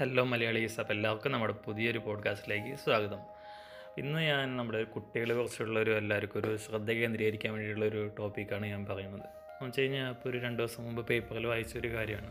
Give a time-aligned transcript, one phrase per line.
[0.00, 0.80] Hello Malayalees.
[0.80, 3.18] അപ്പോൾ എല്ലാവർക്കും നമ്മുടെ പുതിയൊരു പോഡ്കാസ്റ്റിലേക്ക് സ്വാഗതം.
[3.98, 9.20] ഇന്ന് ഞാൻ നമ്മുടെ കുട്ടികളെ കുറിച്ചുള്ള ഒരു എല്ലാവർക്കും ഒരു ശ്രദ്ധ കേന്ദ്രീകരിക്കാൻ വേണ്ടിയിട്ടുള്ള ഒരു ടോപ്പിക്കാണ് ഞാൻ പറയുന്നത്.
[9.20, 12.30] എന്ന് വെച്ച് കഴിഞ്ഞാൽ ഇപ്പോൾ ഒരു രണ്ട് ദിവസം മുമ്പ് പേപ്പറിൽ വായിച്ച ഒരു കാര്യമാണ്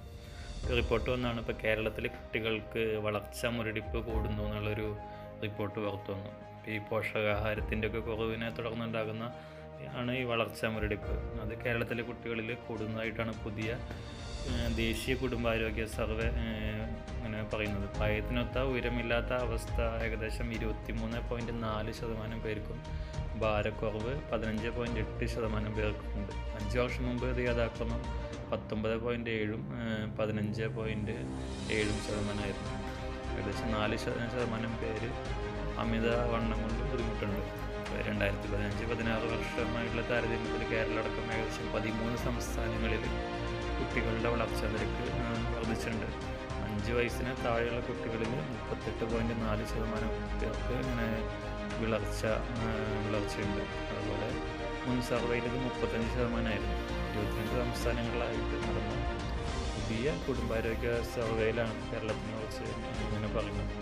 [0.77, 4.97] റിപ്പോർട്ട് വന്നാണ് ഇപ്പോൾ കേരളത്തിലെ കുട്ടികൾക്ക് വളർച്ച മുരടിപ്പ് കൂടുന്നു എന്നുള്ളൊരു
[5.43, 6.31] റിപ്പോർട്ട് പുറത്തു വന്നു.
[6.69, 9.33] ഈ പോഷകാഹാരത്തിന്റെ ഒക്കെ കുറവിനെ തുടർന്നുണ്ടാകുന്ന
[9.91, 11.41] ആണ് ഈ വളർച്ച മുരടിപ്പ്.
[11.41, 13.77] അത് കേരളത്തിലെ കുട്ടികളിൽ കൂടുന്നതായിട്ടാണ് പുതിയ
[14.75, 16.27] ദേശീയ കുടുംബാരോഗ്യ സർവേ
[17.15, 17.87] അങ്ങനെ പറയുന്നത്.
[17.97, 22.79] പ്രായത്തിനൊത്ത ഉയരമില്ലാത്ത അവസ്ഥ ഏകദേശം ഇരുപത്തിമൂന്ന് പോയിന്റ് നാല് ശതമാനം പേർക്കും
[23.41, 28.01] ഭാരക്കുറവ് പതിനഞ്ച് പോയിന്റ് എട്ട് ശതമാനം പേർക്കുണ്ട് അഞ്ച് വർഷം മുമ്പ് ഇത് യഥാക്രമം
[28.51, 29.63] പത്തൊമ്പത് പോയിന്റ് ഏഴും
[30.19, 31.15] പതിനഞ്ച് പോയിന്റ്
[31.77, 32.73] ഏഴും ശതമാനമായിരുന്നു.
[33.31, 35.09] ഏകദേശം നാല് ശതമാനം പേര്
[35.83, 37.41] അമിത വണ്ണം കൊണ്ട് ബുദ്ധിമുട്ടുണ്ട്.
[38.07, 43.03] രണ്ടായിരത്തി പതിനഞ്ച് പതിനാറ് വർഷമായിട്ടുള്ള താരതമ്യത്തിൽ കേരളം അടക്കം ഏകദേശം പതിമൂന്ന് സംസ്ഥാനങ്ങളിൽ
[43.77, 45.05] കുട്ടികളുടെ വളർച്ചാ നിരക്ക്
[45.55, 46.07] വർദ്ധിച്ചിട്ടുണ്ട്.
[46.65, 51.07] അഞ്ച് വയസ്സിന് താഴെയുള്ള കുട്ടികളിൽ മുപ്പത്തെട്ട് പോയിന്റ് നാല് ശതമാനം പേർക്ക് ഇങ്ങനെ
[51.81, 52.21] വിളർച്ച
[53.05, 53.63] വിളർച്ചയുണ്ട്.
[53.95, 54.29] അതുപോലെ
[54.85, 56.75] മുൻ സർവേയിൽ ഇത് മുപ്പത്തഞ്ച് ശതമാനമായിരുന്നു.
[57.11, 58.93] ഇരുപത്തിരണ്ട് സംസ്ഥാനങ്ങളിലായിട്ട് നടന്ന
[59.73, 62.65] പുതിയ കുടുംബാരോഗ്യ സർവേയിലാണ് കേരളത്തിനെ കുറിച്ച്
[63.05, 63.73] ഇങ്ങനെ പറയുന്നത്.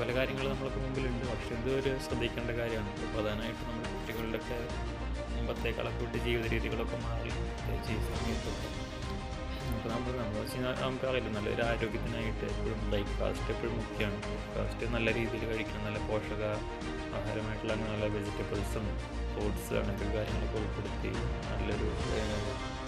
[0.00, 1.24] പല കാര്യങ്ങൾ നമ്മൾക്ക് മുമ്പിലുണ്ട്.
[1.30, 2.90] പക്ഷെ ഇതൊരു ശ്രദ്ധിക്കേണ്ട കാര്യമാണ്.
[2.94, 4.58] ഇപ്പോൾ പ്രധാനമായിട്ടും നമ്മുടെ കുട്ടികളുടെയൊക്കെ
[5.34, 7.32] മുമ്പത്തേക്കാളൊക്കെ വിട്ട് ജീവിത രീതികളൊക്കെ മാറി
[7.64, 8.68] പ്രത്യേകിച്ച് ഈ സമയത്തൊക്കെ
[9.90, 15.84] നമ്മൾ നമ്മൾ നല്ലൊരു ആരോഗ്യത്തിനായിട്ട് എപ്പോഴും ബ്രേക്ക്ഫാസ്റ്റ് എപ്പോഴും മുഖ്യമാണ് ബ്രേക്ക്ഫാസ്റ്റ് നല്ല രീതിയിൽ കഴിക്കണം.
[15.86, 16.42] നല്ല പോഷക
[17.18, 18.86] ആഹാരമായിട്ടുള്ള നല്ല വെജിറ്റബിൾസും
[19.32, 21.12] ഫ്രൂട്ട്സ് അങ്ങനത്തെ കാര്യങ്ങളൊക്കെ ഉൾപ്പെടുത്തി
[21.50, 21.88] നല്ലൊരു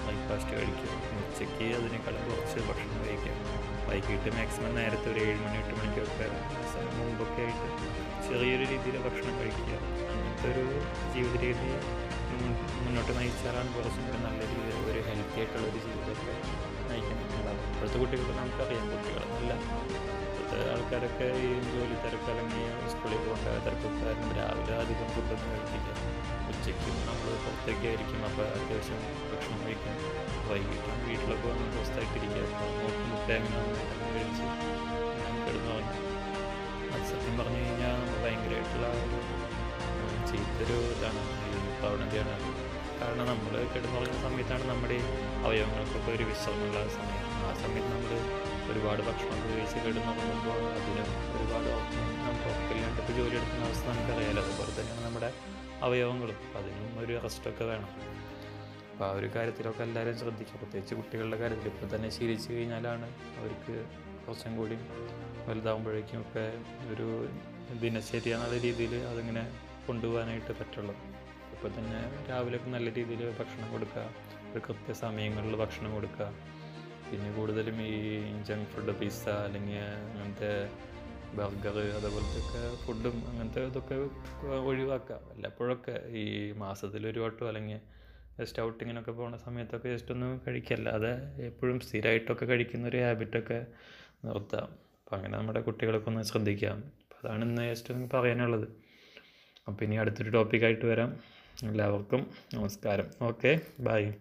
[0.04, 0.98] ബ്രേക്ക്ഫാസ്റ്റ് കഴിക്കുക.
[1.22, 3.34] ഉച്ചയ്ക്ക് അതിനേക്കാളും കുറച്ച് ഭക്ഷണം കഴിക്കുക.
[3.92, 6.26] വൈകിട്ട് മാക്സിമം നേരത്തെ ഒരു ഏഴ് മണി എട്ട് മണിക്കൊക്കെ
[6.98, 7.66] മുമ്പൊക്കെ ആയിട്ട്
[8.26, 9.74] ചെറിയൊരു രീതിയിൽ ഭക്ഷണം കഴിക്കുക.
[10.12, 10.64] അങ്ങനത്തെ ഒരു
[11.14, 11.72] ജീവിത രീതി
[12.84, 16.34] മുന്നോട്ട് നയിച്ചാലാണ് കുറച്ചും കൂടി നല്ല രീതിയിൽ ഒരു ഹെൽത്തി ആയിട്ടുള്ള ഒരു ജീവിതമൊക്കെ
[16.90, 19.52] നയിക്കാൻ ഉണ്ടാവും ഇപ്പോഴത്തെ കുട്ടികൾക്ക് നമുക്കറിയാം കുട്ടികളെന്നല്ല
[20.30, 25.90] ഇപ്പോഴത്തെ ആൾക്കാരൊക്കെ ഈ ജോലി തിരക്ക് അല്ലെങ്കിൽ സ്കൂളിൽ പോകേണ്ട തിരക്കൊക്കെ കാരണം രാവിലെ അധികം ഫുഡൊന്നും കഴിക്കില്ല.
[26.52, 28.20] ഉച്ചയ്ക്കും നമ്മൾ പുറത്തേക്കായിരിക്കും.
[28.30, 29.00] അപ്പോൾ അത്യാവശ്യം
[29.30, 29.91] ഭക്ഷണം കഴിക്കും.
[30.52, 32.44] വൈകിട്ടും വീട്ടിലൊക്കെ വന്ന് സ്വസ്ഥമായിട്ടിരിക്കുക.
[32.80, 34.44] നോക്കി മുട്ടയങ്ങനെ വന്നിട്ട് കഴിച്ച്
[35.20, 35.86] ഞാൻ
[36.94, 41.22] അത് സത്യം പറഞ്ഞു കഴിഞ്ഞാൽ ഭയങ്കരമായിട്ടുള്ള ഒരു ചീത്തൊരു ഇതാണ്.
[41.78, 42.34] പ്രവണതയാണ്
[43.00, 44.98] കാരണം നമ്മൾ കിടന്നുറങ്ങുന്ന സമയത്താണ് നമ്മുടെ
[45.46, 47.24] അവയവങ്ങൾക്കൊക്കെ ഒരു വിശ്രമമുള്ള സമയം.
[47.46, 48.12] ആ സമയത്ത് നമ്മൾ
[48.72, 51.04] ഒരുപാട് ഭക്ഷണം കഴിച്ച് കിടന്നുറങ്ങുമ്പോൾ അതിന്
[51.36, 51.70] ഒരുപാട്
[52.24, 54.42] നമുക്ക് ഉറപ്പില്ലാണ്ട് ഇപ്പോൾ ജോലി എടുക്കുന്ന അവസ്ഥ നമുക്കറിയാലോ.
[54.42, 55.30] അതുപോലെ തന്നെയാണ് നമ്മുടെ
[55.82, 56.38] അവയവങ്ങളും.
[56.58, 57.90] അതിനും ഒരു റെസ്റ്റൊക്കെ വേണം.
[59.02, 60.56] അപ്പോൾ ആ ഒരു കാര്യത്തിലൊക്കെ എല്ലാവരും ശ്രദ്ധിക്കുക.
[60.58, 63.06] പ്രത്യേകിച്ച് കുട്ടികളുടെ കാര്യത്തിൽ ഇപ്പോൾ തന്നെ ശീലിച്ചു കഴിഞ്ഞാലാണ്
[63.38, 63.74] അവർക്ക്
[64.24, 64.76] കുറച്ചും കൂടി
[65.46, 66.44] വലുതാകുമ്പോഴേക്കും ഒക്കെ
[66.92, 67.06] ഒരു
[67.80, 69.42] ദിനശരി എന്നുള്ള രീതിയിൽ അതിങ്ങനെ
[69.86, 70.94] കൊണ്ടുപോകാനായിട്ട് പറ്റുള്ളൂ.
[71.54, 74.04] ഇപ്പോൾ തന്നെ രാവിലെ നല്ല രീതിയിൽ ഭക്ഷണം കൊടുക്കുക
[74.52, 76.28] ഒരു കൃത്യസമയങ്ങളിൽ ഭക്ഷണം കൊടുക്കുക.
[77.08, 77.96] പിന്നെ കൂടുതലും ഈ
[78.50, 79.80] ജങ്ക് ഫുഡ് പിസ്സ അല്ലെങ്കിൽ
[80.12, 80.52] അങ്ങനത്തെ
[81.40, 83.98] ബർഗർ അതേപോലത്തെ ഒക്കെ ഫുഡും അങ്ങനത്തെ ഇതൊക്കെ
[84.70, 85.18] ഒഴിവാക്കുക.
[85.32, 86.24] വല്ലപ്പോഴൊക്കെ ഈ
[86.64, 87.80] മാസത്തിൽ ഒരു വട്ടം അല്ലെങ്കിൽ
[88.40, 93.66] ജസ്റ്റ് ഔട്ടിങ്ങിനൊക്കെ പോകുന്ന സമയത്തൊക്കെ ജസ്റ്റ് ഒന്നും കഴിക്കല്ല അല്ലാതെ എപ്പോഴും സ്ഥിരമായിട്ടൊക്കെ കഴിക്കുന്ന ഒരു ഹാബിറ്റൊക്കെ
[94.24, 94.64] നിർത്താം.
[94.64, 96.78] അപ്പം അങ്ങനെ നമ്മുടെ കുട്ടികളൊക്കെ ഒന്ന് ശ്രദ്ധിക്കാം.
[96.78, 98.68] അപ്പം അതാണ് ഇന്ന് ജസ്റ്റ് ഒന്ന് പറയാനുള്ളത്.
[99.68, 101.20] അപ്പോൾ ഇനി അടുത്തൊരു ടോപ്പിക്കായിട്ട് വരാം.
[101.62, 103.10] എല്ലാവർക്കും നമസ്കാരം.
[103.22, 104.12] Okay bye